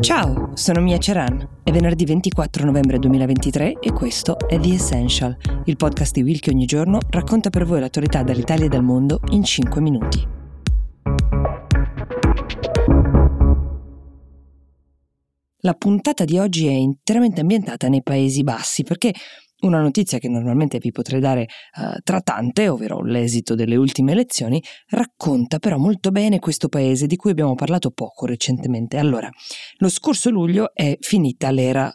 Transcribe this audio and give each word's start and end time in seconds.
Ciao, 0.00 0.52
sono 0.54 0.80
Mia 0.80 0.96
Ceran. 0.96 1.60
È 1.62 1.70
venerdì 1.70 2.06
24 2.06 2.64
novembre 2.64 2.98
2023 2.98 3.80
e 3.80 3.92
questo 3.92 4.38
è 4.48 4.58
The 4.58 4.72
Essential, 4.72 5.36
il 5.66 5.76
podcast 5.76 6.14
di 6.14 6.22
Will 6.22 6.38
che 6.38 6.48
ogni 6.48 6.64
giorno 6.64 7.00
racconta 7.10 7.50
per 7.50 7.66
voi 7.66 7.80
l'attualità 7.80 8.22
dall'Italia 8.22 8.64
e 8.64 8.68
dal 8.68 8.82
mondo 8.82 9.20
in 9.32 9.44
5 9.44 9.80
minuti. 9.82 10.26
La 15.58 15.74
puntata 15.74 16.24
di 16.24 16.38
oggi 16.38 16.66
è 16.66 16.72
interamente 16.72 17.42
ambientata 17.42 17.88
nei 17.88 18.02
Paesi 18.02 18.42
Bassi 18.42 18.82
perché 18.82 19.12
una 19.60 19.80
notizia 19.80 20.18
che 20.18 20.28
normalmente 20.28 20.78
vi 20.78 20.90
potrei 20.90 21.20
dare 21.20 21.42
uh, 21.42 22.00
tra 22.02 22.20
tante, 22.20 22.68
ovvero 22.68 23.02
l'esito 23.02 23.54
delle 23.54 23.76
ultime 23.76 24.12
elezioni, 24.12 24.62
racconta 24.88 25.58
però 25.58 25.78
molto 25.78 26.10
bene 26.10 26.38
questo 26.38 26.68
paese 26.68 27.06
di 27.06 27.16
cui 27.16 27.30
abbiamo 27.30 27.54
parlato 27.54 27.90
poco 27.90 28.26
recentemente. 28.26 28.96
Allora, 28.98 29.30
lo 29.78 29.88
scorso 29.88 30.30
luglio 30.30 30.74
è 30.74 30.96
finita 31.00 31.50
l'era 31.50 31.94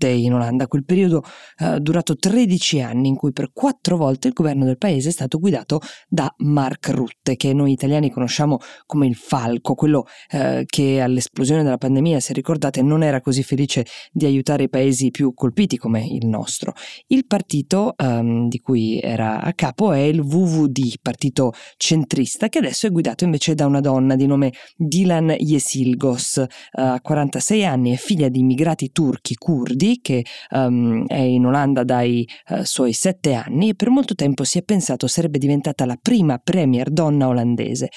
Rupp 0.00 0.02
in 0.02 0.32
Olanda, 0.32 0.66
quel 0.66 0.84
periodo 0.84 1.22
eh, 1.58 1.78
durato 1.80 2.16
13 2.16 2.80
anni 2.80 3.08
in 3.08 3.16
cui 3.16 3.32
per 3.32 3.50
quattro 3.52 3.96
volte 3.96 4.28
il 4.28 4.34
governo 4.34 4.64
del 4.64 4.78
paese 4.78 5.10
è 5.10 5.12
stato 5.12 5.38
guidato 5.38 5.80
da 6.08 6.32
Mark 6.38 6.88
Rutte, 6.88 7.36
che 7.36 7.52
noi 7.52 7.72
italiani 7.72 8.10
conosciamo 8.10 8.58
come 8.86 9.06
il 9.06 9.14
falco, 9.14 9.74
quello 9.74 10.06
eh, 10.30 10.64
che 10.66 11.00
all'esplosione 11.00 11.62
della 11.62 11.76
pandemia, 11.76 12.20
se 12.20 12.32
ricordate, 12.32 12.82
non 12.82 13.02
era 13.02 13.20
così 13.20 13.42
felice 13.42 13.84
di 14.12 14.24
aiutare 14.24 14.64
i 14.64 14.68
paesi 14.68 15.10
più 15.10 15.34
colpiti 15.34 15.76
come 15.76 16.06
il 16.06 16.26
nostro. 16.26 16.72
Il 17.08 17.26
partito 17.26 17.94
ehm, 17.96 18.48
di 18.48 18.58
cui 18.60 19.00
era 19.00 19.40
a 19.40 19.52
capo 19.52 19.92
è 19.92 20.00
il 20.00 20.22
VVD, 20.22 20.94
partito 21.02 21.52
centrista, 21.76 22.48
che 22.48 22.58
adesso 22.58 22.86
è 22.86 22.90
guidato 22.90 23.24
invece 23.24 23.54
da 23.54 23.66
una 23.66 23.80
donna 23.80 24.16
di 24.16 24.26
nome 24.26 24.52
Dilan 24.76 25.34
Yesilgos, 25.38 26.38
eh, 26.38 26.46
ha 26.72 26.94
eh, 26.94 27.00
46 27.00 27.64
anni, 27.64 27.92
è 27.92 27.96
figlia 27.96 28.28
di 28.28 28.40
immigrati 28.40 28.90
turchi 28.92 29.34
curdi 29.34 29.89
che 30.00 30.24
um, 30.50 31.06
è 31.06 31.18
in 31.18 31.44
Olanda 31.46 31.84
dai 31.84 32.26
uh, 32.48 32.62
suoi 32.62 32.92
sette 32.92 33.34
anni 33.34 33.70
e 33.70 33.74
per 33.74 33.90
molto 33.90 34.14
tempo 34.14 34.44
si 34.44 34.58
è 34.58 34.62
pensato 34.62 35.06
sarebbe 35.06 35.38
diventata 35.38 35.84
la 35.84 35.98
prima 36.00 36.38
premier 36.38 36.90
donna 36.90 37.28
olandese. 37.28 37.88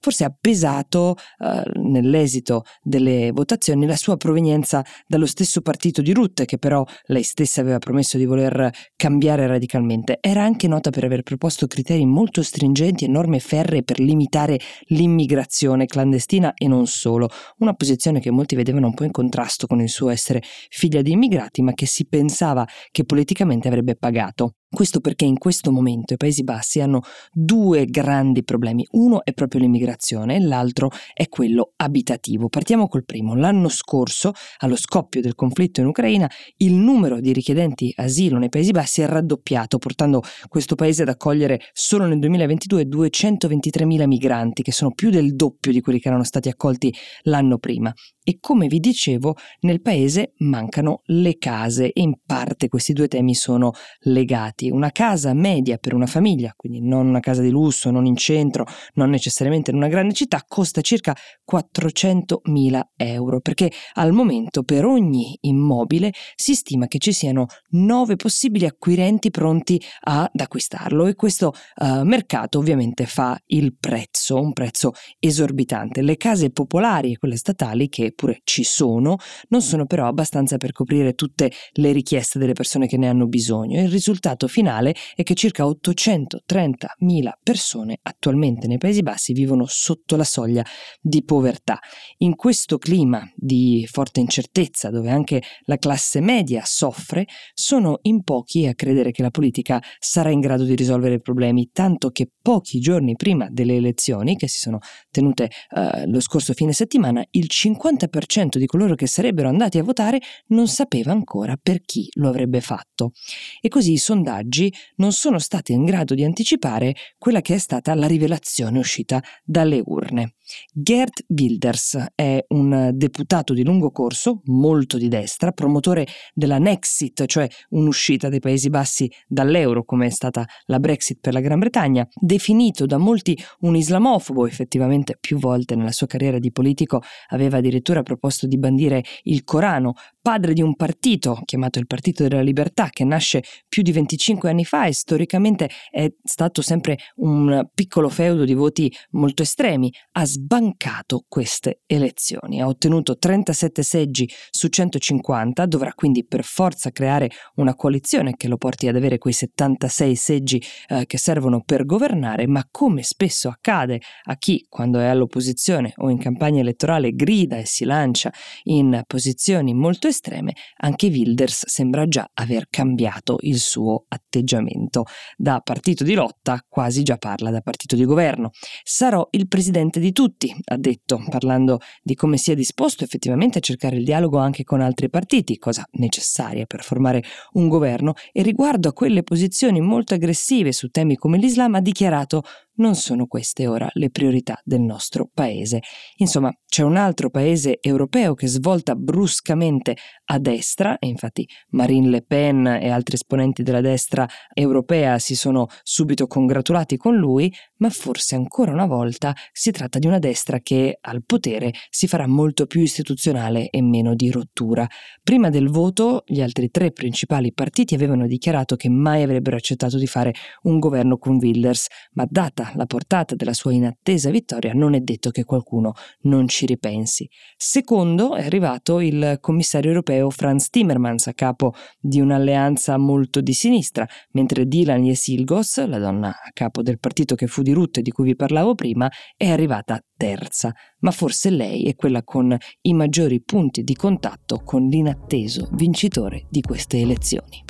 Forse 0.00 0.24
ha 0.24 0.34
pesato 0.38 1.16
uh, 1.38 1.88
nell'esito 1.88 2.62
delle 2.82 3.30
votazioni 3.32 3.86
la 3.86 3.96
sua 3.96 4.16
provenienza 4.16 4.84
dallo 5.06 5.26
stesso 5.26 5.60
partito 5.60 6.02
di 6.02 6.12
Rutte, 6.12 6.46
che 6.46 6.58
però 6.58 6.84
lei 7.04 7.22
stessa 7.22 7.60
aveva 7.60 7.78
promesso 7.78 8.16
di 8.16 8.24
voler 8.24 8.70
cambiare 8.96 9.46
radicalmente. 9.46 10.18
Era 10.20 10.42
anche 10.42 10.68
nota 10.68 10.90
per 10.90 11.04
aver 11.04 11.22
proposto 11.22 11.66
criteri 11.66 12.06
molto 12.06 12.42
stringenti 12.42 13.04
e 13.04 13.08
norme 13.08 13.40
ferree 13.40 13.82
per 13.82 14.00
limitare 14.00 14.58
l'immigrazione 14.86 15.86
clandestina 15.86 16.54
e 16.54 16.66
non 16.66 16.86
solo, 16.86 17.28
una 17.58 17.74
posizione 17.74 18.20
che 18.20 18.30
molti 18.30 18.54
vedevano 18.54 18.86
un 18.86 18.94
po' 18.94 19.04
in 19.04 19.10
contrasto 19.10 19.66
con 19.66 19.80
il 19.80 19.88
suo 19.88 20.08
essere 20.08 20.42
figlia 20.68 21.02
di 21.02 21.12
immigrati, 21.12 21.62
ma 21.62 21.72
che 21.72 21.86
si 21.86 22.06
pensava 22.06 22.66
che 22.90 23.04
politicamente 23.04 23.68
avrebbe 23.68 23.96
pagato. 23.96 24.54
Questo 24.72 25.00
perché 25.00 25.24
in 25.24 25.36
questo 25.36 25.72
momento 25.72 26.14
i 26.14 26.16
Paesi 26.16 26.44
Bassi 26.44 26.80
hanno 26.80 27.02
due 27.32 27.86
grandi 27.86 28.44
problemi. 28.44 28.86
Uno 28.92 29.24
è 29.24 29.32
proprio 29.32 29.62
l'immigrazione 29.62 30.36
e 30.36 30.38
l'altro 30.40 30.90
è 31.12 31.28
quello 31.28 31.72
abitativo. 31.74 32.48
Partiamo 32.48 32.86
col 32.86 33.04
primo. 33.04 33.34
L'anno 33.34 33.68
scorso, 33.68 34.30
allo 34.58 34.76
scoppio 34.76 35.20
del 35.20 35.34
conflitto 35.34 35.80
in 35.80 35.88
Ucraina, 35.88 36.30
il 36.58 36.74
numero 36.74 37.18
di 37.18 37.32
richiedenti 37.32 37.92
asilo 37.96 38.38
nei 38.38 38.48
Paesi 38.48 38.70
Bassi 38.70 39.02
è 39.02 39.06
raddoppiato, 39.06 39.78
portando 39.78 40.22
questo 40.46 40.76
paese 40.76 41.02
ad 41.02 41.08
accogliere 41.08 41.60
solo 41.72 42.06
nel 42.06 42.20
2022 42.20 42.84
223.000 42.84 44.06
migranti, 44.06 44.62
che 44.62 44.72
sono 44.72 44.92
più 44.92 45.10
del 45.10 45.34
doppio 45.34 45.72
di 45.72 45.80
quelli 45.80 45.98
che 45.98 46.06
erano 46.06 46.22
stati 46.22 46.48
accolti 46.48 46.94
l'anno 47.22 47.58
prima. 47.58 47.92
E 48.22 48.38
come 48.38 48.68
vi 48.68 48.78
dicevo, 48.78 49.34
nel 49.62 49.80
paese 49.80 50.34
mancano 50.38 51.02
le 51.06 51.38
case 51.38 51.90
e 51.90 52.00
in 52.00 52.14
parte 52.24 52.68
questi 52.68 52.92
due 52.92 53.08
temi 53.08 53.34
sono 53.34 53.72
legati 54.02 54.59
affitti, 54.60 54.70
una 54.70 54.90
casa 54.90 55.32
media 55.32 55.78
per 55.78 55.94
una 55.94 56.06
famiglia, 56.06 56.52
quindi 56.54 56.80
non 56.80 57.06
una 57.06 57.20
casa 57.20 57.40
di 57.40 57.50
lusso, 57.50 57.90
non 57.90 58.04
in 58.04 58.16
centro, 58.16 58.66
non 58.94 59.08
necessariamente 59.08 59.70
in 59.70 59.76
una 59.76 59.88
grande 59.88 60.12
città, 60.12 60.44
costa 60.46 60.82
circa 60.82 61.16
400.000 61.50 62.80
euro, 62.96 63.40
perché 63.40 63.72
al 63.94 64.12
momento 64.12 64.62
per 64.62 64.84
ogni 64.84 65.36
immobile 65.42 66.12
si 66.34 66.54
stima 66.54 66.86
che 66.86 66.98
ci 66.98 67.12
siano 67.12 67.46
nove 67.70 68.16
possibili 68.16 68.66
acquirenti 68.66 69.30
pronti 69.30 69.80
ad 70.00 70.28
acquistarlo 70.32 71.06
e 71.06 71.14
questo 71.14 71.52
uh, 71.76 72.02
mercato 72.02 72.58
ovviamente 72.58 73.06
fa 73.06 73.40
il 73.46 73.74
prezzo, 73.78 74.36
un 74.36 74.52
prezzo 74.52 74.92
esorbitante. 75.18 76.02
Le 76.02 76.16
case 76.16 76.50
popolari 76.50 77.12
e 77.12 77.18
quelle 77.18 77.36
statali, 77.36 77.88
che 77.88 78.12
pure 78.14 78.40
ci 78.44 78.64
sono, 78.64 79.16
non 79.48 79.62
sono 79.62 79.86
però 79.86 80.06
abbastanza 80.06 80.56
per 80.56 80.72
coprire 80.72 81.14
tutte 81.14 81.50
le 81.72 81.92
richieste 81.92 82.38
delle 82.38 82.52
persone 82.52 82.86
che 82.86 82.96
ne 82.96 83.08
hanno 83.08 83.26
bisogno. 83.26 83.80
Il 83.80 83.88
risultato 83.88 84.46
finale 84.50 84.94
è 85.14 85.22
che 85.22 85.32
circa 85.34 85.64
830.000 85.64 87.30
persone 87.42 87.98
attualmente 88.02 88.66
nei 88.66 88.76
Paesi 88.76 89.02
Bassi 89.02 89.32
vivono 89.32 89.64
sotto 89.66 90.16
la 90.16 90.24
soglia 90.24 90.64
di 91.00 91.24
povertà. 91.24 91.78
In 92.18 92.36
questo 92.36 92.76
clima 92.76 93.26
di 93.34 93.86
forte 93.90 94.20
incertezza, 94.20 94.90
dove 94.90 95.10
anche 95.10 95.42
la 95.62 95.78
classe 95.78 96.20
media 96.20 96.62
soffre, 96.64 97.26
sono 97.54 98.00
in 98.02 98.22
pochi 98.22 98.66
a 98.66 98.74
credere 98.74 99.12
che 99.12 99.22
la 99.22 99.30
politica 99.30 99.82
sarà 99.98 100.30
in 100.30 100.40
grado 100.40 100.64
di 100.64 100.74
risolvere 100.74 101.14
i 101.14 101.20
problemi, 101.20 101.70
tanto 101.72 102.10
che 102.10 102.28
pochi 102.42 102.80
giorni 102.80 103.14
prima 103.14 103.48
delle 103.50 103.76
elezioni, 103.76 104.36
che 104.36 104.48
si 104.48 104.58
sono 104.58 104.78
tenute 105.10 105.50
uh, 105.70 106.10
lo 106.10 106.20
scorso 106.20 106.52
fine 106.52 106.72
settimana, 106.72 107.24
il 107.30 107.46
50% 107.48 108.58
di 108.58 108.66
coloro 108.66 108.94
che 108.94 109.06
sarebbero 109.06 109.48
andati 109.48 109.78
a 109.78 109.82
votare 109.82 110.20
non 110.48 110.66
sapeva 110.66 111.12
ancora 111.12 111.56
per 111.60 111.80
chi 111.82 112.08
lo 112.14 112.28
avrebbe 112.28 112.60
fatto. 112.60 113.12
E 113.60 113.68
così 113.68 113.92
i 113.92 113.98
sondaggi 113.98 114.39
sondaggi 114.40 114.72
non 114.96 115.12
sono 115.12 115.38
stati 115.38 115.72
in 115.72 115.84
grado 115.84 116.14
di 116.14 116.24
anticipare 116.24 116.94
quella 117.18 117.40
che 117.40 117.54
è 117.54 117.58
stata 117.58 117.94
la 117.94 118.06
rivelazione 118.06 118.78
uscita 118.78 119.22
dalle 119.44 119.82
urne. 119.84 120.34
Gerd 120.72 121.24
Wilders 121.28 122.06
è 122.14 122.44
un 122.48 122.90
deputato 122.94 123.54
di 123.54 123.62
lungo 123.62 123.92
corso, 123.92 124.40
molto 124.46 124.96
di 124.96 125.08
destra, 125.08 125.52
promotore 125.52 126.06
della 126.34 126.58
Nexit, 126.58 127.26
cioè 127.26 127.48
un'uscita 127.70 128.28
dei 128.28 128.40
Paesi 128.40 128.68
Bassi 128.68 129.10
dall'euro, 129.28 129.84
come 129.84 130.06
è 130.06 130.10
stata 130.10 130.44
la 130.66 130.80
Brexit 130.80 131.18
per 131.20 131.34
la 131.34 131.40
Gran 131.40 131.60
Bretagna, 131.60 132.06
definito 132.14 132.86
da 132.86 132.98
molti 132.98 133.38
un 133.60 133.76
islamofobo, 133.76 134.46
effettivamente 134.46 135.16
più 135.20 135.38
volte 135.38 135.76
nella 135.76 135.92
sua 135.92 136.08
carriera 136.08 136.38
di 136.38 136.50
politico 136.50 137.00
aveva 137.28 137.58
addirittura 137.58 138.02
proposto 138.02 138.48
di 138.48 138.58
bandire 138.58 139.04
il 139.24 139.44
Corano, 139.44 139.94
padre 140.20 140.52
di 140.52 140.62
un 140.62 140.74
partito 140.74 141.40
chiamato 141.44 141.78
il 141.78 141.86
Partito 141.86 142.26
della 142.26 142.42
Libertà 142.42 142.88
che 142.90 143.04
nasce 143.04 143.42
più 143.68 143.82
di 143.82 143.92
25 143.92 144.50
anni 144.50 144.64
fa 144.64 144.86
e 144.86 144.92
storicamente 144.92 145.68
è 145.90 146.12
stato 146.22 146.62
sempre 146.62 146.98
un 147.16 147.68
piccolo 147.74 148.08
feudo 148.08 148.44
di 148.44 148.54
voti 148.54 148.92
molto 149.10 149.42
estremi, 149.42 149.92
ha 150.12 150.24
sbancato 150.24 151.24
queste 151.26 151.80
elezioni, 151.86 152.60
ha 152.60 152.66
ottenuto 152.66 153.16
37 153.16 153.82
seggi 153.82 154.30
su 154.50 154.68
150, 154.68 155.66
dovrà 155.66 155.92
quindi 155.94 156.24
per 156.24 156.44
forza 156.44 156.90
creare 156.90 157.30
una 157.56 157.74
coalizione 157.74 158.36
che 158.36 158.48
lo 158.48 158.56
porti 158.56 158.88
ad 158.88 158.96
avere 158.96 159.18
quei 159.18 159.32
76 159.32 160.14
seggi 160.16 160.62
eh, 160.88 161.06
che 161.06 161.18
servono 161.18 161.62
per 161.62 161.84
governare, 161.84 162.46
ma 162.46 162.66
come 162.70 163.02
spesso 163.02 163.48
accade 163.48 164.00
a 164.24 164.36
chi 164.36 164.66
quando 164.68 165.00
è 165.00 165.06
all'opposizione 165.06 165.92
o 165.96 166.10
in 166.10 166.18
campagna 166.18 166.60
elettorale 166.60 167.12
grida 167.12 167.56
e 167.56 167.66
si 167.66 167.84
lancia 167.84 168.32
in 168.64 169.02
posizioni 169.06 169.74
molto 169.74 170.08
estreme, 170.10 170.54
anche 170.78 171.08
Wilders 171.08 171.66
sembra 171.66 172.06
già 172.06 172.30
aver 172.34 172.66
cambiato 172.68 173.38
il 173.40 173.58
suo 173.58 174.04
atteggiamento. 174.08 175.04
Da 175.36 175.60
partito 175.60 176.04
di 176.04 176.14
lotta 176.14 176.64
quasi 176.68 177.02
già 177.02 177.16
parla 177.16 177.50
da 177.50 177.60
partito 177.60 177.96
di 177.96 178.04
governo. 178.04 178.50
Sarò 178.82 179.26
il 179.30 179.48
presidente 179.48 180.00
di 180.00 180.12
tutti, 180.12 180.54
ha 180.66 180.76
detto, 180.76 181.22
parlando 181.28 181.78
di 182.02 182.14
come 182.14 182.36
sia 182.36 182.54
disposto 182.54 183.04
effettivamente 183.04 183.58
a 183.58 183.62
cercare 183.62 183.96
il 183.96 184.04
dialogo 184.04 184.38
anche 184.38 184.64
con 184.64 184.80
altri 184.80 185.08
partiti, 185.08 185.58
cosa 185.58 185.84
necessaria 185.92 186.66
per 186.66 186.82
formare 186.82 187.22
un 187.52 187.68
governo, 187.68 188.14
e 188.32 188.42
riguardo 188.42 188.88
a 188.88 188.92
quelle 188.92 189.22
posizioni 189.22 189.80
molto 189.80 190.14
aggressive 190.14 190.72
su 190.72 190.88
temi 190.88 191.16
come 191.16 191.38
l'Islam 191.38 191.74
ha 191.74 191.80
dichiarato 191.80 192.42
non 192.80 192.94
sono 192.94 193.26
queste 193.26 193.66
ora 193.66 193.88
le 193.92 194.10
priorità 194.10 194.58
del 194.64 194.80
nostro 194.80 195.30
paese. 195.32 195.80
Insomma, 196.16 196.52
c'è 196.66 196.82
un 196.82 196.96
altro 196.96 197.30
paese 197.30 197.78
europeo 197.80 198.34
che 198.34 198.46
svolta 198.46 198.94
bruscamente 198.94 199.96
a 200.26 200.38
destra, 200.38 200.98
e 200.98 201.06
infatti 201.06 201.46
Marine 201.70 202.08
Le 202.08 202.22
Pen 202.22 202.66
e 202.66 202.90
altri 202.90 203.14
esponenti 203.14 203.62
della 203.62 203.80
destra 203.80 204.26
europea 204.52 205.18
si 205.18 205.34
sono 205.34 205.66
subito 205.82 206.26
congratulati 206.26 206.96
con 206.96 207.16
lui, 207.16 207.52
ma 207.76 207.90
forse 207.90 208.34
ancora 208.34 208.72
una 208.72 208.86
volta 208.86 209.34
si 209.52 209.70
tratta 209.70 209.98
di 209.98 210.06
una 210.06 210.18
destra 210.18 210.60
che 210.60 210.98
al 211.00 211.22
potere 211.24 211.72
si 211.90 212.06
farà 212.06 212.26
molto 212.26 212.66
più 212.66 212.80
istituzionale 212.80 213.68
e 213.70 213.82
meno 213.82 214.14
di 214.14 214.30
rottura. 214.30 214.86
Prima 215.22 215.50
del 215.50 215.68
voto, 215.68 216.22
gli 216.26 216.40
altri 216.40 216.70
tre 216.70 216.92
principali 216.92 217.52
partiti 217.52 217.94
avevano 217.94 218.26
dichiarato 218.26 218.76
che 218.76 218.88
mai 218.88 219.22
avrebbero 219.22 219.56
accettato 219.56 219.98
di 219.98 220.06
fare 220.06 220.32
un 220.62 220.78
governo 220.78 221.18
con 221.18 221.36
Wilders, 221.36 221.86
ma 222.12 222.26
data 222.28 222.69
la 222.74 222.86
portata 222.86 223.34
della 223.34 223.52
sua 223.52 223.72
inattesa 223.72 224.30
vittoria, 224.30 224.72
non 224.72 224.94
è 224.94 225.00
detto 225.00 225.30
che 225.30 225.44
qualcuno 225.44 225.92
non 226.22 226.48
ci 226.48 226.66
ripensi. 226.66 227.28
Secondo 227.56 228.34
è 228.34 228.44
arrivato 228.44 229.00
il 229.00 229.38
commissario 229.40 229.90
europeo 229.90 230.30
Franz 230.30 230.68
Timmermans 230.68 231.26
a 231.26 231.32
capo 231.32 231.74
di 231.98 232.20
un'alleanza 232.20 232.96
molto 232.96 233.40
di 233.40 233.52
sinistra, 233.52 234.06
mentre 234.32 234.66
Dylan 234.66 235.04
Jesilgos, 235.04 235.86
la 235.86 235.98
donna 235.98 236.28
a 236.28 236.50
capo 236.52 236.82
del 236.82 236.98
partito 236.98 237.34
che 237.34 237.46
fu 237.46 237.62
di 237.62 237.72
Rutte 237.72 238.02
di 238.02 238.10
cui 238.10 238.24
vi 238.24 238.36
parlavo 238.36 238.74
prima, 238.74 239.10
è 239.36 239.48
arrivata 239.48 240.02
terza, 240.16 240.72
ma 241.00 241.10
forse 241.10 241.50
lei 241.50 241.84
è 241.84 241.94
quella 241.94 242.22
con 242.22 242.56
i 242.82 242.92
maggiori 242.92 243.40
punti 243.40 243.82
di 243.82 243.94
contatto 243.94 244.60
con 244.64 244.86
l'inatteso 244.86 245.68
vincitore 245.72 246.46
di 246.50 246.60
queste 246.60 247.00
elezioni. 247.00 247.69